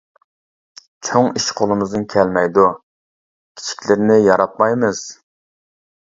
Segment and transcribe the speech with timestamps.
[1.09, 2.65] چوڭ ئىش قولىمىزدىن كەلمەيدۇ،
[3.61, 5.05] كىچىكلىرىنى ياراتمايمىز.